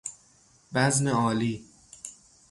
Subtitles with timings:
[0.73, 1.65] بزم عالی